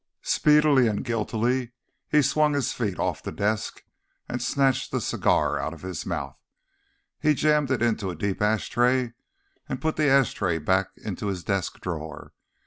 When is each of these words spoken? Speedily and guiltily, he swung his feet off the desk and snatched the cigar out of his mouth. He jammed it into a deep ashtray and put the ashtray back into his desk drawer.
Speedily 0.23 0.87
and 0.87 1.05
guiltily, 1.05 1.73
he 2.09 2.23
swung 2.23 2.55
his 2.55 2.73
feet 2.73 2.97
off 2.97 3.21
the 3.21 3.31
desk 3.31 3.83
and 4.27 4.41
snatched 4.41 4.89
the 4.89 4.99
cigar 4.99 5.59
out 5.59 5.75
of 5.75 5.83
his 5.83 6.07
mouth. 6.07 6.39
He 7.19 7.35
jammed 7.35 7.69
it 7.69 7.83
into 7.83 8.09
a 8.09 8.15
deep 8.15 8.41
ashtray 8.41 9.13
and 9.69 9.79
put 9.79 9.97
the 9.97 10.07
ashtray 10.09 10.57
back 10.57 10.87
into 10.97 11.27
his 11.27 11.43
desk 11.43 11.81
drawer. 11.81 12.33